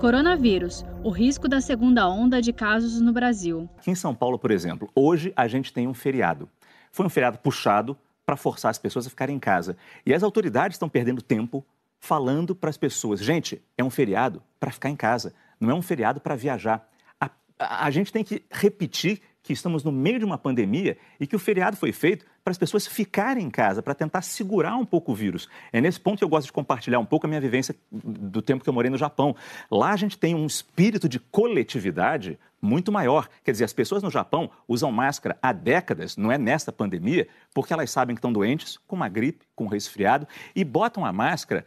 Coronavírus, 0.00 0.84
o 1.02 1.08
risco 1.08 1.48
da 1.48 1.58
segunda 1.58 2.06
onda 2.06 2.42
de 2.42 2.52
casos 2.52 3.00
no 3.00 3.14
Brasil. 3.14 3.68
Aqui 3.78 3.90
em 3.90 3.94
São 3.94 4.14
Paulo, 4.14 4.38
por 4.38 4.50
exemplo, 4.50 4.90
hoje 4.94 5.32
a 5.34 5.48
gente 5.48 5.72
tem 5.72 5.88
um 5.88 5.94
feriado. 5.94 6.50
Foi 6.92 7.06
um 7.06 7.08
feriado 7.08 7.38
puxado 7.38 7.96
para 8.24 8.36
forçar 8.36 8.70
as 8.70 8.78
pessoas 8.78 9.06
a 9.06 9.10
ficarem 9.10 9.36
em 9.36 9.40
casa. 9.40 9.74
E 10.04 10.12
as 10.12 10.22
autoridades 10.22 10.74
estão 10.74 10.88
perdendo 10.88 11.22
tempo 11.22 11.64
falando 11.98 12.54
para 12.54 12.68
as 12.68 12.76
pessoas: 12.76 13.20
gente, 13.20 13.62
é 13.76 13.82
um 13.82 13.88
feriado 13.88 14.42
para 14.60 14.70
ficar 14.70 14.90
em 14.90 14.96
casa, 14.96 15.32
não 15.58 15.70
é 15.70 15.74
um 15.74 15.82
feriado 15.82 16.20
para 16.20 16.36
viajar. 16.36 16.86
A, 17.18 17.30
a, 17.58 17.86
a 17.86 17.90
gente 17.90 18.12
tem 18.12 18.22
que 18.22 18.44
repetir 18.50 19.22
que 19.46 19.52
estamos 19.52 19.84
no 19.84 19.92
meio 19.92 20.18
de 20.18 20.24
uma 20.24 20.36
pandemia 20.36 20.98
e 21.20 21.26
que 21.26 21.36
o 21.36 21.38
feriado 21.38 21.76
foi 21.76 21.92
feito 21.92 22.26
para 22.42 22.50
as 22.50 22.58
pessoas 22.58 22.86
ficarem 22.86 23.44
em 23.44 23.50
casa, 23.50 23.82
para 23.82 23.94
tentar 23.94 24.22
segurar 24.22 24.76
um 24.76 24.84
pouco 24.84 25.12
o 25.12 25.14
vírus. 25.14 25.48
É 25.72 25.80
nesse 25.80 26.00
ponto 26.00 26.18
que 26.18 26.24
eu 26.24 26.28
gosto 26.28 26.46
de 26.46 26.52
compartilhar 26.52 26.98
um 26.98 27.04
pouco 27.04 27.26
a 27.26 27.28
minha 27.28 27.40
vivência 27.40 27.74
do 27.90 28.42
tempo 28.42 28.62
que 28.62 28.68
eu 28.68 28.74
morei 28.74 28.90
no 28.90 28.98
Japão. 28.98 29.34
Lá 29.70 29.92
a 29.92 29.96
gente 29.96 30.18
tem 30.18 30.34
um 30.34 30.46
espírito 30.46 31.08
de 31.08 31.18
coletividade 31.18 32.38
muito 32.60 32.90
maior. 32.90 33.28
Quer 33.44 33.52
dizer, 33.52 33.64
as 33.64 33.72
pessoas 33.72 34.02
no 34.02 34.10
Japão 34.10 34.50
usam 34.66 34.90
máscara 34.90 35.38
há 35.40 35.52
décadas, 35.52 36.16
não 36.16 36.32
é 36.32 36.38
nesta 36.38 36.72
pandemia, 36.72 37.28
porque 37.54 37.72
elas 37.72 37.90
sabem 37.90 38.14
que 38.14 38.18
estão 38.18 38.32
doentes, 38.32 38.78
com 38.86 38.96
uma 38.96 39.08
gripe, 39.08 39.46
com 39.54 39.64
um 39.64 39.68
resfriado, 39.68 40.26
e 40.54 40.64
botam 40.64 41.04
a 41.04 41.12
máscara 41.12 41.64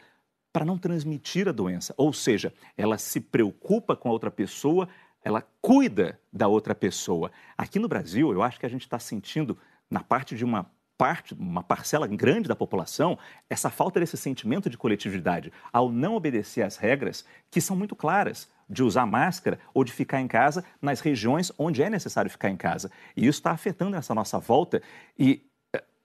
para 0.51 0.65
não 0.65 0.77
transmitir 0.77 1.47
a 1.47 1.51
doença. 1.51 1.93
Ou 1.97 2.11
seja, 2.11 2.53
ela 2.77 2.97
se 2.97 3.19
preocupa 3.19 3.95
com 3.95 4.09
a 4.09 4.11
outra 4.11 4.31
pessoa 4.31 4.89
ela 5.23 5.43
cuida 5.61 6.19
da 6.31 6.47
outra 6.47 6.73
pessoa. 6.73 7.31
Aqui 7.57 7.79
no 7.79 7.87
Brasil, 7.87 8.31
eu 8.31 8.41
acho 8.41 8.59
que 8.59 8.65
a 8.65 8.69
gente 8.69 8.83
está 8.83 8.99
sentindo, 8.99 9.57
na 9.89 10.01
parte 10.01 10.35
de 10.35 10.45
uma 10.45 10.69
parte, 10.99 11.33
uma 11.33 11.63
parcela 11.63 12.05
grande 12.05 12.49
da 12.49 12.55
população, 12.57 13.17
essa 13.49 13.69
falta 13.69 14.01
desse 14.01 14.17
sentimento 14.17 14.69
de 14.69 14.77
coletividade, 14.77 15.49
ao 15.71 15.89
não 15.89 16.13
obedecer 16.13 16.61
às 16.61 16.75
regras 16.75 17.23
que 17.49 17.61
são 17.61 17.73
muito 17.73 17.95
claras 17.95 18.49
de 18.69 18.83
usar 18.83 19.05
máscara 19.05 19.57
ou 19.73 19.85
de 19.85 19.93
ficar 19.93 20.19
em 20.19 20.27
casa 20.27 20.63
nas 20.81 20.99
regiões 20.99 21.53
onde 21.57 21.81
é 21.81 21.89
necessário 21.89 22.29
ficar 22.29 22.49
em 22.49 22.57
casa. 22.57 22.91
E 23.15 23.25
isso 23.25 23.39
está 23.39 23.51
afetando 23.51 23.95
essa 23.95 24.13
nossa 24.13 24.39
volta 24.39 24.81
e 25.17 25.48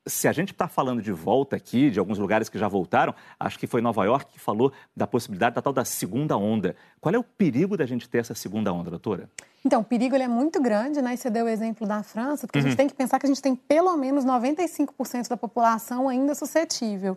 se 0.07 0.29
a 0.29 0.33
gente 0.33 0.53
está 0.53 0.69
falando 0.69 1.01
de 1.01 1.13
volta 1.13 1.57
aqui, 1.57 1.91
de 1.91 1.99
alguns 1.99 2.19
lugares 2.19 2.49
que 2.49 2.59
já 2.59 2.69
voltaram, 2.69 3.15
acho 3.41 3.59
que 3.59 3.67
foi 3.67 3.81
Nova 3.81 4.05
York 4.05 4.33
que 4.33 4.39
falou 4.39 4.73
da 4.95 5.07
possibilidade 5.07 5.55
da 5.55 5.63
tal 5.63 5.73
da 5.73 5.85
segunda 5.85 6.37
onda. 6.37 6.77
Qual 7.01 7.15
é 7.15 7.19
o 7.19 7.25
perigo 7.25 7.77
da 7.77 7.87
gente 7.87 8.09
ter 8.09 8.19
essa 8.19 8.35
segunda 8.35 8.73
onda, 8.73 8.91
doutora? 8.91 9.31
Então, 9.65 9.81
o 9.81 9.85
perigo 9.85 10.15
ele 10.15 10.25
é 10.25 10.29
muito 10.29 10.61
grande, 10.61 11.01
né? 11.01 11.17
Você 11.17 11.31
deu 11.31 11.47
o 11.47 11.49
exemplo 11.49 11.87
da 11.87 12.03
França, 12.03 12.47
porque 12.47 12.59
uhum. 12.59 12.67
a 12.67 12.69
gente 12.69 12.73
uhum. 12.73 12.77
tem 12.77 12.89
que 12.89 12.95
pensar 12.95 13.19
que 13.19 13.25
a 13.25 13.29
gente 13.29 13.41
tem 13.41 13.57
pelo 13.57 13.97
menos 13.97 14.27
95% 14.27 15.29
da 15.29 15.39
população 15.39 16.07
ainda 16.07 16.35
suscetível. 16.35 17.17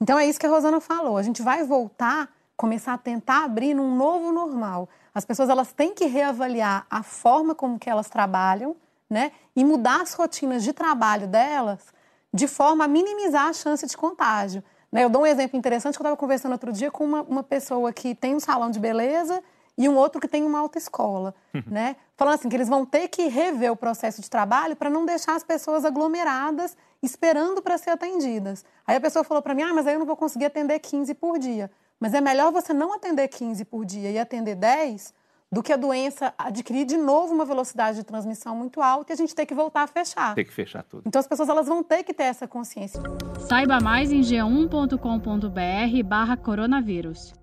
Então, 0.00 0.16
é 0.16 0.24
isso 0.26 0.38
que 0.38 0.46
a 0.46 0.50
Rosana 0.50 0.80
falou. 0.80 1.16
A 1.16 1.22
gente 1.24 1.42
vai 1.42 1.64
voltar, 1.64 2.30
começar 2.56 2.94
a 2.94 2.98
tentar 2.98 3.44
abrir 3.44 3.74
num 3.74 3.96
novo 3.96 4.30
normal. 4.30 4.88
As 5.12 5.24
pessoas 5.24 5.48
elas 5.48 5.72
têm 5.72 5.92
que 5.92 6.06
reavaliar 6.06 6.86
a 6.88 7.02
forma 7.02 7.56
como 7.56 7.76
que 7.76 7.90
elas 7.90 8.08
trabalham, 8.08 8.76
né? 9.08 9.32
E 9.56 9.64
mudar 9.64 10.00
as 10.00 10.14
rotinas 10.14 10.62
de 10.62 10.72
trabalho 10.72 11.26
delas 11.26 11.92
de 12.32 12.46
forma 12.46 12.84
a 12.84 12.88
minimizar 12.88 13.46
a 13.46 13.52
chance 13.52 13.86
de 13.86 13.96
contágio. 13.96 14.62
Né? 14.90 15.04
Eu 15.04 15.10
dou 15.10 15.22
um 15.22 15.26
exemplo 15.26 15.58
interessante 15.58 15.96
que 15.96 16.02
eu 16.02 16.04
estava 16.04 16.16
conversando 16.16 16.52
outro 16.52 16.72
dia 16.72 16.90
com 16.90 17.04
uma, 17.04 17.22
uma 17.22 17.42
pessoa 17.42 17.92
que 17.92 18.14
tem 18.14 18.34
um 18.34 18.40
salão 18.40 18.70
de 18.70 18.78
beleza 18.78 19.42
e 19.78 19.88
um 19.88 19.96
outro 19.96 20.20
que 20.20 20.28
tem 20.28 20.42
uma 20.44 20.58
autoescola, 20.58 21.34
né? 21.66 21.96
Falando 22.14 22.34
assim 22.34 22.48
que 22.50 22.56
eles 22.56 22.68
vão 22.68 22.84
ter 22.84 23.08
que 23.08 23.28
rever 23.28 23.72
o 23.72 23.76
processo 23.76 24.20
de 24.20 24.28
trabalho 24.28 24.76
para 24.76 24.90
não 24.90 25.06
deixar 25.06 25.36
as 25.36 25.42
pessoas 25.42 25.86
aglomeradas 25.86 26.76
esperando 27.02 27.62
para 27.62 27.78
ser 27.78 27.90
atendidas. 27.90 28.62
Aí 28.86 28.96
a 28.96 29.00
pessoa 29.00 29.24
falou 29.24 29.42
para 29.42 29.54
mim: 29.54 29.62
"Ah, 29.62 29.72
mas 29.72 29.86
aí 29.86 29.94
eu 29.94 29.98
não 29.98 30.06
vou 30.06 30.16
conseguir 30.16 30.44
atender 30.46 30.78
15 30.80 31.14
por 31.14 31.38
dia". 31.38 31.70
Mas 31.98 32.12
é 32.12 32.20
melhor 32.20 32.52
você 32.52 32.74
não 32.74 32.92
atender 32.92 33.28
15 33.28 33.64
por 33.64 33.86
dia 33.86 34.10
e 34.10 34.18
atender 34.18 34.54
10 34.54 35.14
do 35.52 35.62
que 35.62 35.72
a 35.72 35.76
doença 35.76 36.32
adquirir 36.38 36.84
de 36.86 36.96
novo 36.96 37.34
uma 37.34 37.44
velocidade 37.44 37.98
de 37.98 38.04
transmissão 38.04 38.54
muito 38.54 38.80
alta 38.80 39.12
e 39.12 39.14
a 39.14 39.16
gente 39.16 39.34
ter 39.34 39.46
que 39.46 39.54
voltar 39.54 39.82
a 39.82 39.86
fechar. 39.86 40.34
Tem 40.34 40.44
que 40.44 40.52
fechar 40.52 40.84
tudo. 40.84 41.02
Então 41.06 41.18
as 41.18 41.26
pessoas 41.26 41.48
elas 41.48 41.66
vão 41.66 41.82
ter 41.82 42.04
que 42.04 42.14
ter 42.14 42.24
essa 42.24 42.46
consciência. 42.46 43.00
Saiba 43.48 43.80
mais 43.80 44.12
em 44.12 44.20
g1.com.br 44.20 46.04
barra 46.04 46.36
coronavírus. 46.36 47.39